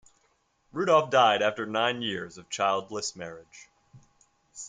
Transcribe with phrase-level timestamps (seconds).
[0.71, 3.69] Rudolph died after nine years of childless marriage.